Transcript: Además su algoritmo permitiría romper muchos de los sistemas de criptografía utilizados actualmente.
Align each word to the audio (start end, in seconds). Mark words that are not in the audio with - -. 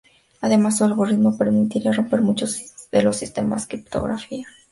Además 0.41 0.79
su 0.79 0.83
algoritmo 0.83 1.37
permitiría 1.37 1.91
romper 1.91 2.21
muchos 2.21 2.87
de 2.91 3.03
los 3.03 3.17
sistemas 3.17 3.67
de 3.67 3.77
criptografía 3.77 4.17
utilizados 4.17 4.47
actualmente. 4.49 4.59